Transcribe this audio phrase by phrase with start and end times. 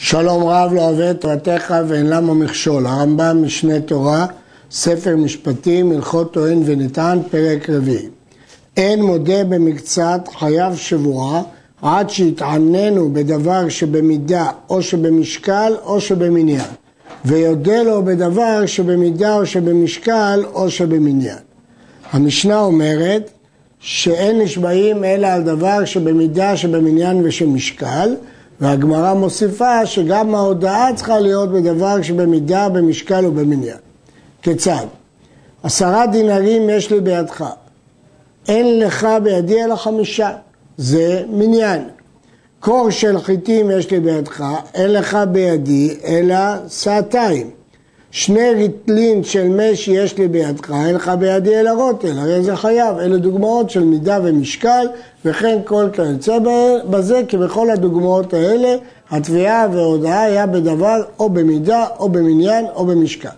[0.00, 2.86] שלום רב לא אוהב את תורתך ואין למה מכשול.
[2.86, 4.26] הרמב"ם משנה תורה,
[4.70, 8.08] ספר משפטים, הלכות טוען ונטען, פרק רביעי.
[8.76, 11.42] אין מודה במקצת חייב שבועה
[11.82, 16.70] עד שיתעננו בדבר שבמידה או שבמשקל או שבמניין.
[17.24, 21.38] ויודה לו בדבר שבמידה או שבמשקל או שבמניין.
[22.12, 23.30] המשנה אומרת
[23.80, 28.14] שאין נשבעים אלא על דבר שבמידה, שבמניין ושמשקל,
[28.60, 33.76] והגמרא מוסיפה שגם ההודעה צריכה להיות בדבר שבמידה, במשקל ובמניין.
[34.42, 34.86] כיצד?
[35.62, 37.44] עשרה דינרים יש לי בידך,
[38.48, 40.30] אין לך בידי אלא חמישה,
[40.76, 41.88] זה מניין.
[42.60, 44.44] קור של חיטים יש לי בידך,
[44.74, 47.57] אין לך בידי אלא שעתיים.
[48.18, 52.98] שני ריטלין של משי יש לי בידך, אין לך בידי אלא רוטל, הרי זה חייב.
[52.98, 54.86] אלה דוגמאות של מידה ומשקל,
[55.24, 56.38] וכן כל כיוצא
[56.90, 58.76] בזה, כי בכל הדוגמאות האלה,
[59.10, 63.28] התביעה וההודעה היה בדבר או במידה, או במניין, או במשקל.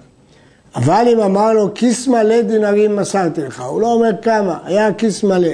[0.77, 5.25] אבל אם אמר לו, כיס מלא דינרים מסרתי לך, הוא לא אומר כמה, היה כיס
[5.25, 5.53] מלא.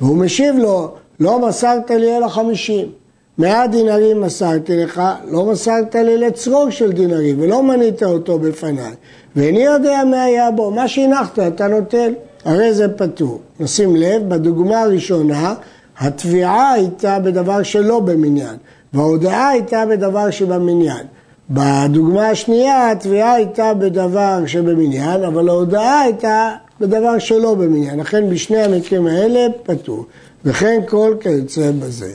[0.00, 3.01] והוא משיב לו, לא מסרת לי אלא חמישים.
[3.38, 8.92] מאה דינרים מסרתי לך, לא מסרת לי לצרור של דינרים, ולא מנית אותו בפניי.
[9.36, 12.12] ואיני יודע מה היה בו, מה שהנחת אתה נוטל,
[12.44, 13.40] הרי זה פטור.
[13.60, 15.54] נשים לב, בדוגמה הראשונה,
[15.98, 18.56] התביעה הייתה בדבר שלא במניין,
[18.92, 21.06] וההודעה הייתה בדבר שבמניין.
[21.50, 28.00] בדוגמה השנייה, התביעה הייתה בדבר שבמניין, אבל ההודעה הייתה בדבר שלא במניין.
[28.00, 30.04] לכן בשני המקרים האלה פטור.
[30.44, 32.12] וכן כל כיוצא בזה.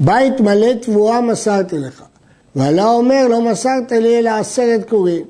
[0.00, 2.02] בית מלא תבואה מסרתי לך.
[2.56, 5.22] ועלה אומר לא מסרת לי אלא עשרת קורין.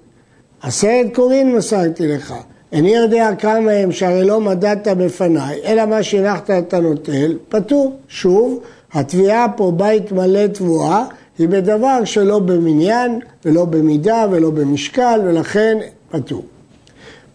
[0.63, 2.35] עשרת קורין מסרתי לך.
[2.73, 7.97] איני יודע כמה הם שהרי לא מדדת בפניי, אלא מה שהנחת אתה נוטל, פטור.
[8.09, 8.61] שוב,
[8.93, 11.05] התביעה פה בית מלא תבואה
[11.39, 15.79] היא בדבר שלא במניין ולא במידה ולא במשקל ולכן
[16.11, 16.43] פטור.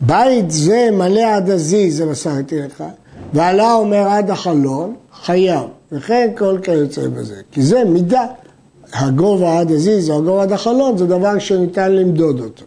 [0.02, 2.84] בית זה מלא עד הזיז, זה מסרתי לך,
[3.34, 5.64] ועלה אומר עד החלון, חייב.
[5.92, 7.42] וכן כל כיוצא בזה.
[7.52, 8.26] כי זה מידה.
[8.94, 12.66] הגובה עד הזיז או הגובה עד החלון זה דבר שניתן למדוד אותו.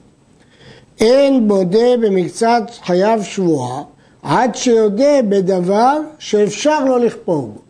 [1.00, 3.82] אין בודה במקצת חייב שבועה
[4.22, 7.60] עד שיודה בדבר שאפשר לו לכפור בו.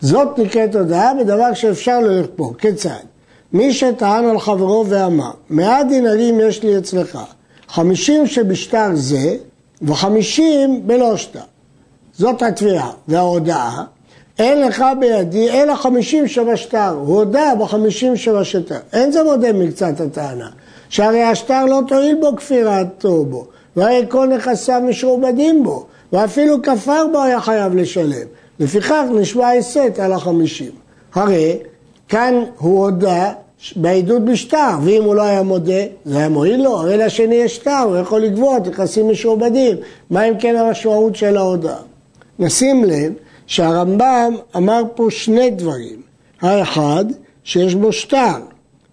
[0.00, 2.54] זאת נקראת הודעה בדבר שאפשר לו לכפור.
[2.58, 2.90] כיצד?
[3.52, 7.18] מי שטען על חברו ואמר, מאה דינרים יש לי אצלך,
[7.68, 9.36] חמישים שבשטר זה
[9.82, 11.40] וחמישים בלא שטר.
[12.12, 13.84] זאת התביעה וההודעה
[14.38, 18.78] אין לך בידי אלא חמישים שבשטר, הוא הודה בחמישים שבשטר.
[18.92, 20.48] אין זה מודה מקצת הטענה,
[20.88, 23.46] שהרי השטר לא תועיל בו כפירתו בו,
[23.76, 28.26] והרי כל נכסיו משועבדים בו, ואפילו כפר בו היה חייב לשלם.
[28.60, 30.70] לפיכך נשמע הסת על החמישים.
[31.14, 31.58] הרי
[32.08, 33.32] כאן הוא הודה
[33.76, 37.84] בעדות בשטר, ואם הוא לא היה מודה, זה היה מועיל לו, הרי לשני יש שטר,
[37.86, 39.76] הוא יכול לגבות נכסים משועבדים.
[40.10, 41.78] מה אם כן המשמעות של ההודעה?
[42.38, 43.12] נשים לב
[43.46, 46.02] שהרמב"ם אמר פה שני דברים.
[46.40, 47.04] האחד,
[47.44, 48.36] שיש בו שטר,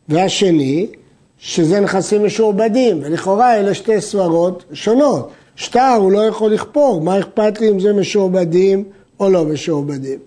[0.10, 0.88] והשני,
[1.40, 5.32] שזה נכסים משועבדים, ולכאורה אלה שתי סברות שונות.
[5.56, 8.84] שטר הוא לא יכול לכפור, מה אכפת לי אם זה משועבדים
[9.20, 10.20] או לא משועבדים.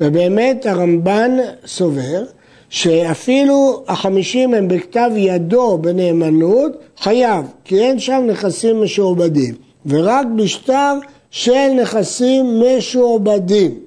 [0.00, 1.30] ובאמת הרמב"ן
[1.66, 2.24] סובר
[2.68, 9.54] שאפילו החמישים הם בכתב ידו בנאמנות, חייב, כי אין שם נכסים משועבדים.
[9.86, 10.98] ורק בשטר
[11.34, 13.80] של נכסים משועבדים.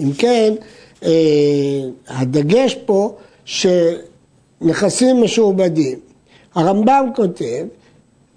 [0.00, 0.54] אם כן,
[1.04, 1.10] אה,
[2.08, 5.98] הדגש פה שנכסים משועבדים.
[6.54, 7.66] הרמב"ם כותב,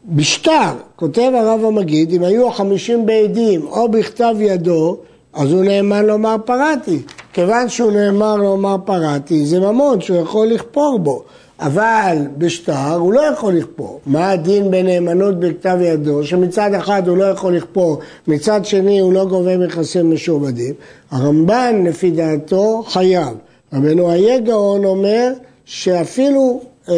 [0.05, 4.97] בשטר, כותב הרב המגיד, אם היו החמישים בעדים או בכתב ידו,
[5.33, 6.99] אז הוא נאמן לומר פרעתי.
[7.33, 11.23] כיוון שהוא נאמן לומר פרעתי, זה ממון שהוא יכול לכפור בו.
[11.59, 13.99] אבל בשטר הוא לא יכול לכפור.
[14.05, 19.25] מה הדין בנאמנות בכתב ידו, שמצד אחד הוא לא יכול לכפור, מצד שני הוא לא
[19.25, 20.73] גובה מכסים משועבדים?
[21.11, 23.27] הרמב"ן לפי דעתו חייב.
[23.73, 25.33] רבנו איה גאון אומר
[25.65, 26.95] שאפילו אה,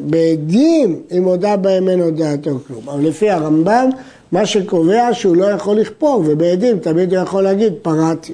[0.00, 2.88] בעדים אם הודה בהם אין הודעתו כלום.
[2.88, 3.90] אבל לפי הרמב"ם
[4.32, 8.32] מה שקובע שהוא לא יכול לכפור, ובעדים תמיד הוא יכול להגיד פרעתי.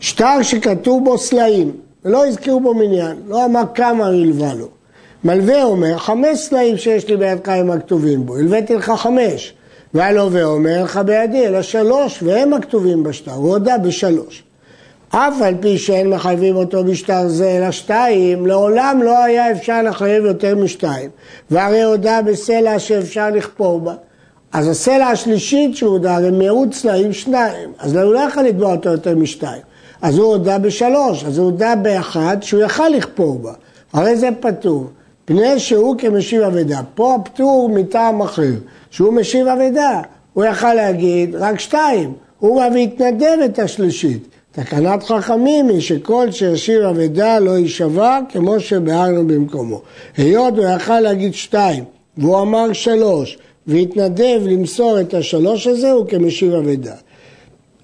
[0.00, 1.72] שטר שכתוב בו סלעים,
[2.04, 4.68] ולא הזכירו בו מניין, לא אמר כמה הלווה לו.
[5.24, 9.54] מלווה אומר, חמש סלעים שיש לי בידך הם הכתובים בו, הלוויתי לך חמש.
[9.94, 14.42] והלווה אומר לך בידי, אלא שלוש, והם הכתובים בשטר, הוא הודה בשלוש.
[15.08, 20.24] אף על פי שאין מחייבים אותו בשטר זה אלא שתיים, לעולם לא היה אפשר לחייב
[20.24, 21.10] יותר משתיים.
[21.50, 23.94] והרי הודה בסלע שאפשר לכפור בה.
[24.52, 28.88] אז הסלע השלישית שהוא הודה, הרי מיעוט סלעים שניים, אז הוא לא יכול לתבוע אותו
[28.88, 29.62] יותר משתיים.
[30.02, 33.52] אז הוא הודה בשלוש, אז הוא הודה באחד שהוא יכל לכפור בה,
[33.92, 34.86] הרי זה פטור.
[35.24, 36.80] פני שהוא כמשיב אבדה.
[36.94, 38.52] פה הפטור מטעם אחר,
[38.90, 40.00] שהוא משיב אבדה.
[40.32, 44.28] הוא יכל להגיד רק שתיים, הוא בא והתנדב את השלישית.
[44.52, 49.80] תקנת חכמים היא שכל שישיב אבדה לא יישבע כמו שביארנו במקומו.
[50.16, 51.84] היות הוא יכל להגיד שתיים
[52.18, 56.94] והוא אמר שלוש והתנדב למסור את השלוש הזה הוא כמשיב אבדה.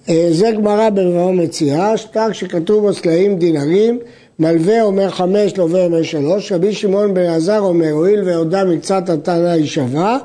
[0.08, 3.98] אה, זה גמרא ברבעו מציאה, שטר שכתוב בו סלעים דינרים,
[4.38, 9.56] מלווה אומר חמש, לווה אומר שלוש, רבי שמעון בן עזר אומר, הואיל והודה מקצת הטענה
[9.56, 10.18] יישבע,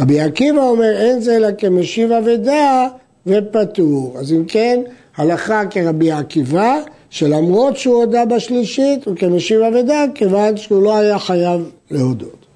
[0.00, 2.88] רבי עקיבא אומר, אין זה אלא כמשיב אבדה
[3.26, 4.16] ופטור.
[4.18, 4.80] אז אם כן,
[5.16, 6.76] הלכה כרבי עקיבא,
[7.10, 12.46] שלמרות שהוא הודה בשלישית, הוא כמשיב אבדה, כיוון שהוא לא היה חייב להודות.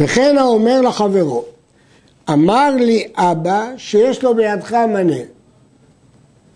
[0.00, 1.44] וכן האומר לחברו,
[2.30, 5.16] אמר לי אבא שיש לו בידך מנה,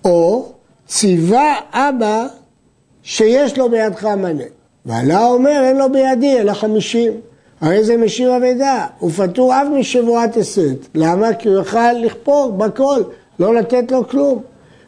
[0.04, 0.52] או
[0.86, 2.26] ציווה אבא
[3.02, 4.44] שיש לו בידך מנה.
[4.86, 7.12] ועלה אומר אין לו בידי אלא חמישים.
[7.60, 10.76] הרי זה משיר אבדה, הוא פטור אף משבועת הסת.
[10.94, 11.34] למה?
[11.34, 13.02] כי הוא יוכל לכפור בכל,
[13.38, 14.42] לא לתת לו כלום.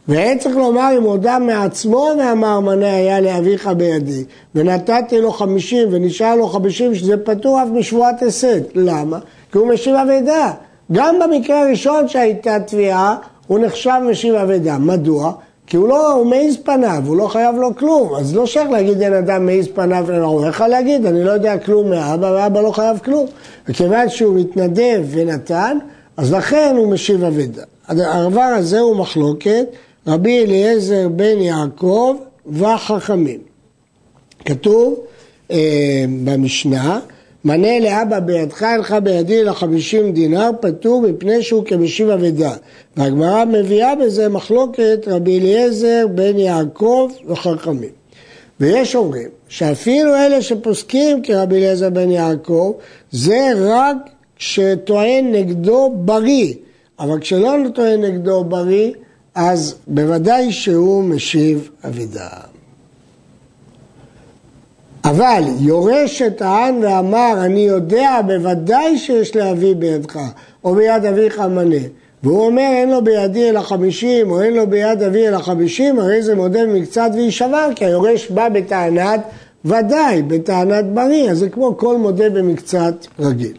[0.09, 6.37] ואין צריך לומר אם הודה מעצמו ואמר מנה היה לאביך בידי ונתתי לו חמישים ונשאר
[6.37, 8.63] לו חמישים שזה פטור אף משבועת הסת.
[8.75, 9.19] למה?
[9.53, 10.53] כי הוא משיב אבדה.
[10.93, 14.79] גם במקרה הראשון שהייתה תביעה הוא נחשב משיב אבדה.
[14.79, 15.33] מדוע?
[15.67, 19.03] כי הוא לא, הוא מעיז פניו, הוא לא חייב לו כלום, אז לא שייך להגיד
[19.03, 22.99] אין אדם מעיז פניו, הוא יכול להגיד, אני לא יודע כלום מאבא, ואבא לא חייב
[22.99, 23.27] כלום.
[23.69, 25.79] וכיוון שהוא מתנדב ונתן,
[26.17, 27.63] אז לכן הוא משיב אבדה.
[27.89, 29.67] הדבר הזה הוא מחלוקת,
[30.07, 33.41] רבי אליעזר בן יעקב והחכמים.
[34.45, 34.95] כתוב
[35.51, 37.01] אה, במשנה,
[37.45, 42.53] מנה לאבא בידך, אינך בידי לחמישים דינר, פטור מפני שהוא כמשיב אבדה.
[42.97, 47.91] והגמרא מביאה בזה מחלוקת רבי אליעזר בן יעקב וחכמים.
[48.61, 52.73] ויש אומרים שאפילו אלה שפוסקים כרבי אליעזר בן יעקב,
[53.11, 53.97] זה רק
[54.37, 56.55] כשטוען נגדו בריא,
[56.99, 58.93] אבל כשלא טוען נגדו בריא,
[59.35, 62.29] אז בוודאי שהוא משיב אבידה.
[65.11, 70.19] אבל יורש העם ואמר, אני יודע בוודאי שיש לאבי בידך,
[70.65, 71.77] או ביד אביך מנה.
[72.23, 76.23] והוא אומר, אין לו בידי אלא חמישים, או אין לו ביד אבי אלא חמישים, הרי
[76.23, 79.21] זה מודה מקצת ויישבר, כי היורש בא בטענת
[79.65, 83.57] ודאי, בטענת בריא, אז זה כמו כל מודה במקצת רגיל.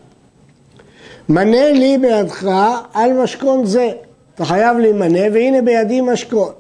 [1.30, 2.50] מנה לי בידך
[2.94, 3.90] על משכון זה,
[4.36, 6.52] אתה חייב להימנה, והנה בידי משכון.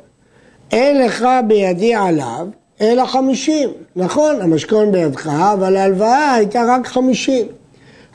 [0.72, 2.48] אין לך בידי עליו,
[2.82, 3.70] אלא חמישים.
[3.96, 7.46] נכון, המשכון בידך, אבל ההלוואה הייתה רק חמישים.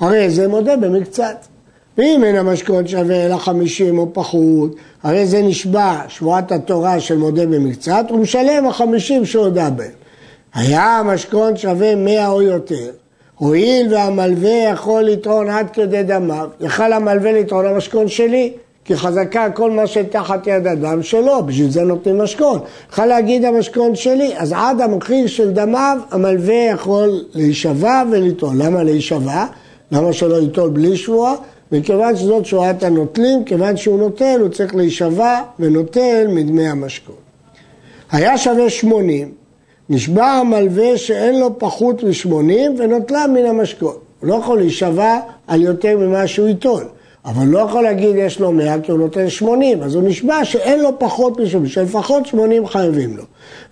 [0.00, 1.46] הרי זה מודה במקצת.
[1.99, 7.46] ואם אין המשכון שווה אלא חמישים או פחות, הרי זה נשבע שבועת התורה של מודה
[7.46, 9.90] במקצת, הוא משלם החמישים שהודה בהם.
[10.55, 12.90] היה המשכון שווה מאה או יותר,
[13.34, 18.52] הואיל והמלווה יכול לטעון עד כדי דמיו, יכל המלווה לטעון המשכון שלי,
[18.84, 22.58] כי חזקה כל מה שתחת יד אדם שלו, בשביל זה נותנים משכון.
[22.92, 28.58] יכול להגיד המשכון שלי, אז עד המחיר של דמיו המלווה יכול להישבע ולטעון.
[28.58, 29.46] למה להישבע?
[29.92, 31.34] למה שלא ייטול בלי שבועה?
[31.72, 37.16] מכיוון שזאת שואת הנוטלים, כיוון שהוא נוטל הוא צריך להישבע ונוטל מדמי המשכון.
[38.12, 39.32] היה שווה שמונים,
[39.88, 43.94] נשבע המלווה שאין לו פחות משמונים ונוטלה מן המשכון.
[44.20, 46.84] הוא לא יכול להישבע על יותר ממה שהוא ייטול.
[47.24, 50.81] אבל לא יכול להגיד יש לו 100 כי הוא נותן 80, אז הוא נשבע שאין
[50.81, 53.22] לו פחות משום, שלפחות 80 חייבים לו.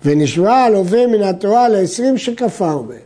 [0.05, 2.97] ונשבע הלווה מן התורה ל-20 שכפר בהם.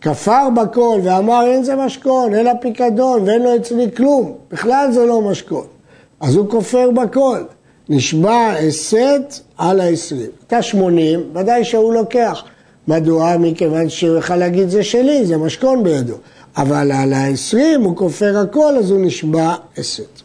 [0.00, 5.06] כפר בכל ואמר אין זה משכון, אין לה פיקדון ואין לו אצלי כלום, בכלל זה
[5.06, 5.66] לא משכון.
[6.20, 7.38] אז הוא כופר בכל.
[7.88, 10.14] נשבע הסת על ה-20.
[10.40, 12.44] הייתה 80, ודאי שהוא לוקח.
[12.88, 13.36] מדוע?
[13.36, 16.14] מכיוון שהוא יכול להגיד זה שלי, זה משכון בידו.
[16.56, 20.20] אבל על העשרים הוא כופר הכל, אז הוא נשבע הסת.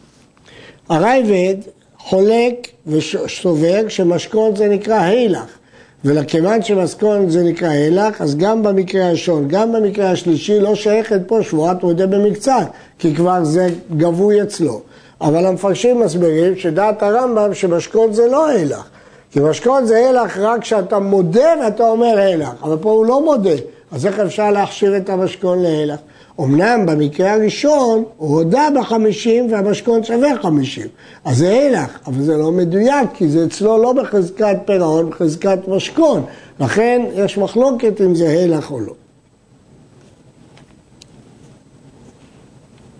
[0.88, 1.56] הרייבד
[1.98, 5.58] חולק וסובר שמשכון זה נקרא הילך,
[6.04, 11.42] ולכיוון שמשכון זה נקרא הילך, אז גם במקרה הראשון, גם במקרה השלישי לא שייכת פה
[11.42, 12.66] שבועת מודה במקצת,
[12.98, 14.80] כי כבר זה גבוי אצלו.
[15.20, 18.88] אבל המפרשים מסבירים שדעת הרמב"ם שמשכון זה לא הילך,
[19.30, 23.54] כי משכון זה הילך רק כשאתה מודה ואתה אומר הילך, אבל פה הוא לא מודה,
[23.92, 25.98] אז איך אפשר להכשיר את המשכון להילך?
[26.40, 30.86] אמנם במקרה הראשון הוא הודה בחמישים והמשכון שווה חמישים,
[31.24, 36.24] אז זה הילך, אבל זה לא מדויק, כי זה אצלו לא בחזקת פירעון, בחזקת משכון,
[36.60, 38.94] לכן יש מחלוקת אם זה הילך או לא.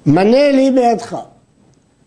[0.07, 1.17] מנה לי בידך,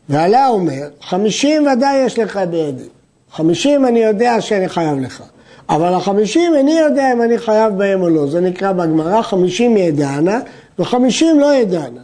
[0.09, 2.87] ועלה אומר, חמישים ודאי יש לך בידי.
[3.31, 5.23] חמישים אני יודע שאני חייב לך.
[5.69, 8.27] אבל החמישים איני יודע אם אני חייב בהם או לא.
[8.27, 10.39] זה נקרא בגמרא חמישים ידענה
[10.79, 12.01] וחמישים לא ידענה.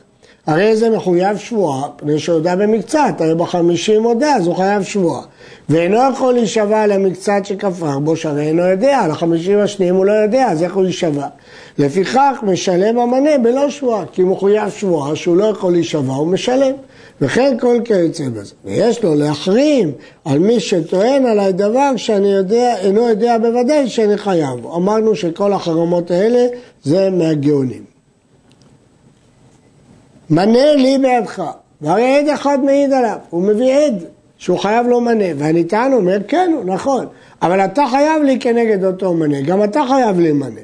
[0.48, 5.22] הרי זה מחויב שבועה, פני שהודה במקצת, הרי בחמישים הודה, אז הוא חייב שבועה.
[5.70, 10.12] ואינו יכול להישבע על המקצת שכפר בו, שהרי אינו יודע, על החמישים השניים הוא לא
[10.12, 11.28] יודע, אז איך הוא יישבע?
[11.78, 16.74] לפיכך משלם המנה בלא שבועה, כי הוא מחויב שבועה שהוא לא יכול להישבע, הוא משלם.
[17.22, 18.54] וכן כל כיוצא בזה.
[18.66, 19.92] ויש לו להחרים
[20.26, 24.66] על מי שטוען עליי דבר שאני יודע, אינו יודע בוודאי שאני חייב.
[24.76, 26.48] אמרנו שכל החרמות האלה
[26.84, 27.97] זה מהגאונים.
[30.30, 31.44] מנה לי בידך,
[31.82, 34.04] והרי עד אחד מעיד עליו, הוא מביא עד
[34.38, 37.06] שהוא חייב לו מנה, והנטען אומר כן, הוא נכון,
[37.42, 40.62] אבל אתה חייב לי כנגד אותו מנה, גם אתה חייב לי מנה.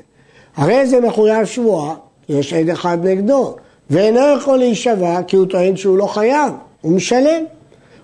[0.55, 1.95] הרי זה מחויב שבועה,
[2.29, 3.55] יש עד אחד נגדו,
[3.89, 7.43] ואינו יכול להישבע כי הוא טוען שהוא לא חייב, הוא משלם.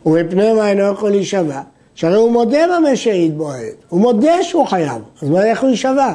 [0.06, 1.62] ומפני מה אינו יכול להישבע?
[1.96, 5.70] שהרי הוא מודה במה שהעיד בו העד, הוא מודה שהוא חייב, אז מה איך הוא
[5.70, 6.14] יישבע?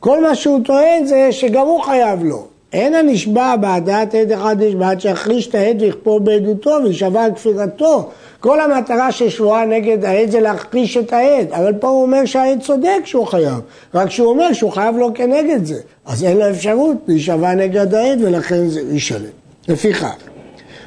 [0.00, 2.46] כל מה שהוא טוען זה שגם הוא חייב לו.
[2.72, 8.08] אין הנשבע בעדת עד אחד נשבע עד שיחריש את העד ויכפור בעדותו וישבע על כפירתו.
[8.40, 12.60] כל המטרה של שבועה נגד העד זה להכפיש את העד, אבל פה הוא אומר שהעד
[12.60, 13.60] צודק שהוא חייב,
[13.94, 18.18] רק שהוא אומר שהוא חייב לו כנגד זה, אז אין לו אפשרות להישבע נגד העד
[18.22, 19.30] ולכן זה ישלם.
[19.68, 20.14] לפיכך,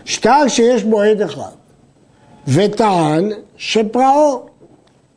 [0.06, 1.52] שטר שיש בו עד אחד
[2.48, 4.46] וטען שפרעו,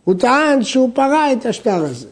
[0.05, 2.07] הוא טען שהוא פרע את השטר הזה.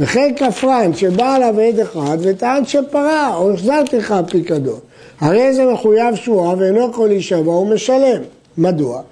[0.00, 4.78] וכן כפרן שבא עליו עד אחד וטען שפרע או החזרתי לך פיקדון.
[5.20, 8.22] הרי זה מחויב שבועה ואינו יכול להישבע, הוא משלם.
[8.58, 9.02] מדוע?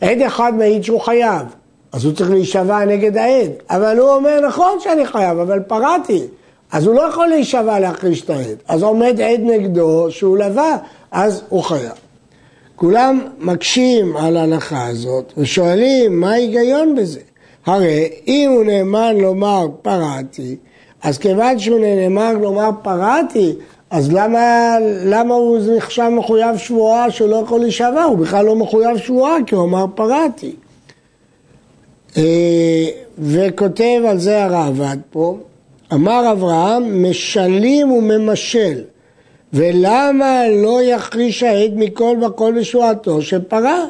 [0.00, 1.46] עד אחד מעיד שהוא חייב,
[1.92, 3.50] אז הוא צריך להישבע נגד העד.
[3.70, 6.22] אבל הוא אומר, נכון שאני חייב, אבל פרעתי.
[6.72, 8.56] אז הוא לא יכול להישבע להחריש את העד.
[8.68, 10.76] אז עומד עד נגדו שהוא לווה,
[11.10, 11.92] אז הוא חייב.
[12.76, 17.20] כולם מקשים על ההנחה הזאת ושואלים מה ההיגיון בזה.
[17.66, 20.56] הרי אם הוא נאמן לומר פרעתי,
[21.02, 23.52] אז כיוון שהוא נאמן לומר פרעתי,
[23.90, 28.04] אז למה, למה הוא נחשב מחויב שבועה שהוא לא יכול להישבע?
[28.04, 30.52] הוא בכלל לא מחויב שבועה כי הוא אמר פרעתי.
[32.16, 32.86] אה,
[33.18, 35.38] וכותב על זה הרעב"ד פה,
[35.92, 38.80] אמר אברהם, משלים וממשל,
[39.52, 43.84] ולמה לא יחריש העד מכל וכל בשבועתו שפרע?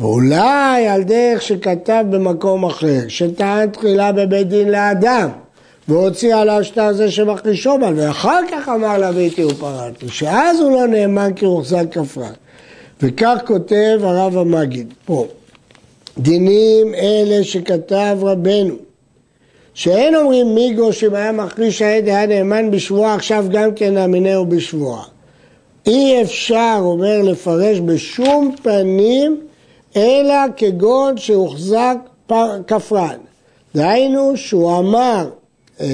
[0.00, 5.28] ואולי על דרך שכתב במקום אחר, שטען תחילה בבית דין לאדם,
[5.88, 11.32] והוציא על השטר הזה שמחלישו בה, ואחר כך אמר לביתי ופרעתי, שאז הוא לא נאמן
[11.36, 12.32] כי הוחזק כפרן.
[13.02, 15.26] וכך כותב הרב המגיד, פה,
[16.18, 18.74] דינים אלה שכתב רבנו,
[19.74, 25.02] שאין אומרים מיגו שאם היה מחליש העד היה נאמן בשבועה, עכשיו גם כן נאמינהו בשבועה.
[25.86, 29.40] אי אפשר, אומר, לפרש בשום פנים,
[29.96, 31.96] אלא כגון שהוחזק
[32.66, 33.18] כפרן.
[33.74, 35.30] דהיינו שהוא אמר
[35.80, 35.86] אה,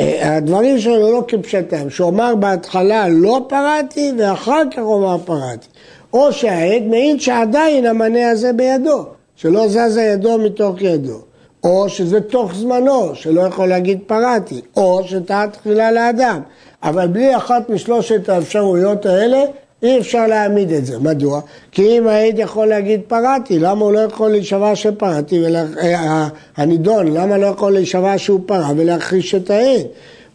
[0.00, 5.66] אה, הדברים שלו לא כפשטם, שהוא אמר בהתחלה לא פרעתי ואחר כך הוא אמר פרעתי.
[6.12, 9.04] או שהעד מעיד שעדיין המנה הזה בידו,
[9.36, 11.20] שלא זזה ידו מתוך ידו.
[11.64, 16.40] או שזה תוך זמנו, שלא יכול להגיד פרעתי, או שטעה תחילה לאדם.
[16.82, 19.42] אבל בלי אחת משלושת האפשרויות האלה,
[19.82, 20.98] אי אפשר להעמיד את זה.
[20.98, 21.40] מדוע?
[21.72, 25.64] כי אם העד יכול להגיד פרעתי, למה הוא לא יכול להישבע שפרעתי, ולה...
[25.82, 29.86] אה, הנידון, למה לא יכול להישבע שהוא פרע ולהכחיש את העד?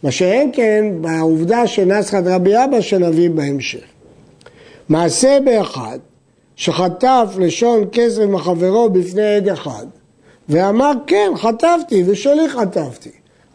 [0.02, 3.84] מה שאין כן בעובדה שנסחת רבי אבא שנביא בהמשך.
[4.88, 5.98] מעשה באחד
[6.56, 9.86] שחטף לשון כסף מחברו בפני עד אחד
[10.48, 13.10] ואמר כן חטפתי ושלי חטפתי.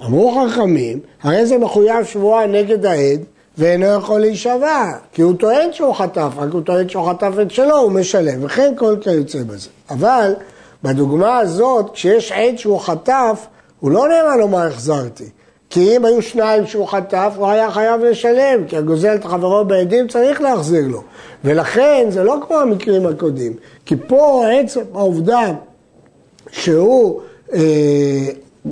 [0.05, 3.19] אמרו חכמים, הרי זה מחויב שבועה נגד העד
[3.58, 7.77] ואינו יכול להישבע, כי הוא טוען שהוא חטף, רק הוא טוען שהוא חטף את שלו,
[7.77, 9.70] הוא משלם, וכן כל כיוצא בזה.
[9.89, 10.34] אבל
[10.84, 13.46] בדוגמה הזאת, כשיש עד שהוא חטף,
[13.79, 15.29] הוא לא נאמר לומר החזרתי.
[15.70, 20.08] כי אם היו שניים שהוא חטף, הוא היה חייב לשלם, כי הגוזל את חברו בעדים
[20.08, 21.01] צריך להחזיר לו.
[21.43, 23.53] ולכן זה לא כמו המקרים הקודמים,
[23.86, 25.51] כי פה עצם העובדה
[26.51, 27.22] שהוא
[27.53, 27.60] אה,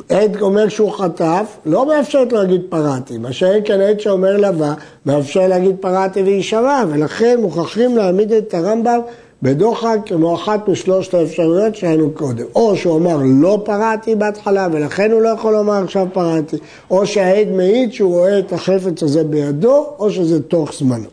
[0.10, 3.18] עד אומר שהוא חטף, לא מאפשרת להגיד פרעתי.
[3.18, 4.74] מה שאין כאן עד שאומר לבא,
[5.06, 9.00] מאפשר להגיד פרעתי ויישבע, ולכן מוכרחים להעמיד את הרמב"ם
[9.42, 12.46] בדוחק כמו אחת משלושת האפשרויות שהיינו קודם.
[12.56, 16.58] או שהוא אמר לא פרעתי בהתחלה ולכן הוא לא יכול לומר עכשיו פרעתי,
[16.92, 21.10] או שהעד מעיד שהוא רואה את החפץ הזה בידו, או שזה תוך זמנו.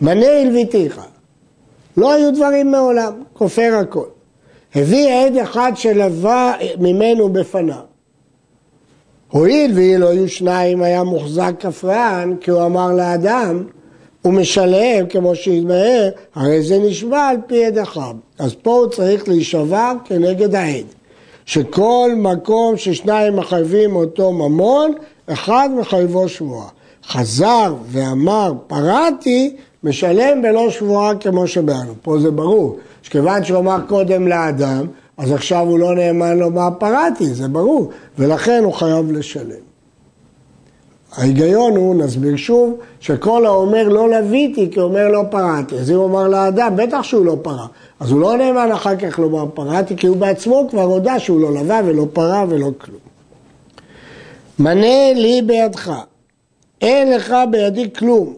[0.00, 1.00] מנה הלוויתיך,
[1.96, 4.13] לא היו דברים מעולם, כופר הכל.
[4.74, 7.76] הביא עד אחד שלווה ממנו בפניו.
[9.30, 13.64] הואיל ואילו היו שניים היה מוחזק כפרן, כי הוא אמר לאדם,
[14.24, 18.14] ומשלם כמו שהתבהר, הרי זה נשבע על פי עד אחד.
[18.38, 20.84] אז פה הוא צריך להישבע כנגד העד.
[21.46, 24.92] שכל מקום ששניים מחייבים אותו ממון,
[25.26, 26.68] אחד מחייבו שבועה.
[27.08, 31.92] חזר ואמר פרעתי, משלם בלא שבועה כמו שבאנו.
[32.02, 34.86] פה זה ברור, שכיוון שהוא אמר קודם לאדם,
[35.18, 39.64] אז עכשיו הוא לא נאמן לומר פרעתי, זה ברור, ולכן הוא חייב לשלם.
[41.16, 45.78] ההיגיון הוא, נסביר שוב, שכל האומר לא לוויתי כי אומר לא פרעתי.
[45.78, 47.66] אז אם הוא אמר לאדם, בטח שהוא לא פרע.
[48.00, 51.54] אז הוא לא נאמן אחר כך לומר פרעתי, כי הוא בעצמו כבר הודה שהוא לא
[51.54, 52.98] לווה ולא פרע ולא כלום.
[54.58, 55.92] מנה לי בידך,
[56.84, 58.34] אין לך בידי כלום,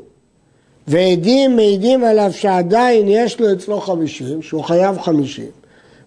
[0.88, 5.50] ועדים מעידים עליו שעדיין יש לו אצלו חמישים, שהוא חייב חמישים.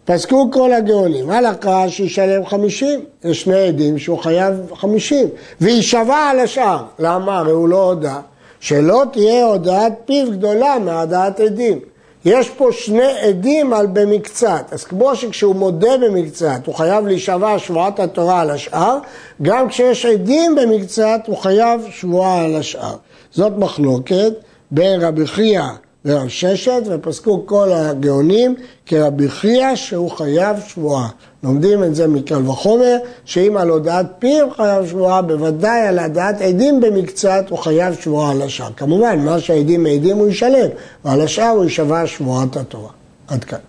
[0.05, 5.27] פסקו כל הגאונים, הלכה שישלם חמישים, יש שני עדים שהוא חייב חמישים,
[5.61, 6.83] ויישבע על השאר.
[6.99, 7.37] למה?
[7.37, 8.19] הרי הוא לא הודה.
[8.59, 11.79] שלא תהיה הודעת פיו גדולה מהדעת עדים.
[12.25, 17.99] יש פה שני עדים על במקצת, אז כמו שכשהוא מודה במקצת הוא חייב להישבע שבועת
[17.99, 18.97] התורה על השאר,
[19.41, 22.95] גם כשיש עדים במקצת הוא חייב שבועה על השאר.
[23.31, 24.33] זאת מחלוקת
[24.71, 25.61] בין רבי חייא
[26.05, 31.09] ורב ששת, ופסקו כל הגאונים כרבי חייא שהוא חייב שבועה.
[31.43, 36.81] לומדים את זה מקל וחומר, שאם על הודעת פיו חייב שבועה, בוודאי על הודעת עדים
[36.81, 38.69] במקצת הוא חייב שבועה על השאר.
[38.77, 40.69] כמובן, מה שהעדים מעידים הוא ישלם,
[41.05, 42.91] ועל השאר הוא יישבע שבועת התורה.
[43.27, 43.68] עד כאן.